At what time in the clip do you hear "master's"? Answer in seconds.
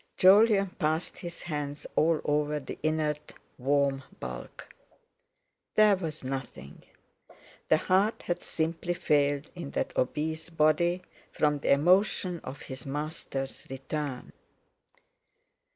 12.83-13.67